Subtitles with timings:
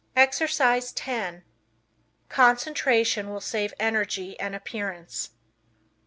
[0.15, 1.43] Exercise 10
[2.27, 5.29] Concentration Will Save Energy and Appearance.